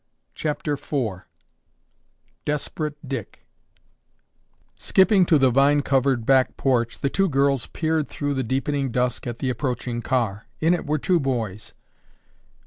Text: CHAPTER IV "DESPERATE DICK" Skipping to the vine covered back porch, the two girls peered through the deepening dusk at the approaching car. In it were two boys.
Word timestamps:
CHAPTER 0.33 0.73
IV 0.73 1.25
"DESPERATE 2.45 2.95
DICK" 3.07 3.45
Skipping 4.75 5.27
to 5.27 5.37
the 5.37 5.51
vine 5.51 5.83
covered 5.83 6.25
back 6.25 6.57
porch, 6.57 6.97
the 6.97 7.09
two 7.11 7.29
girls 7.29 7.67
peered 7.67 8.07
through 8.07 8.33
the 8.33 8.41
deepening 8.41 8.89
dusk 8.89 9.27
at 9.27 9.37
the 9.37 9.51
approaching 9.51 10.01
car. 10.01 10.47
In 10.59 10.73
it 10.73 10.87
were 10.87 10.97
two 10.97 11.19
boys. 11.19 11.75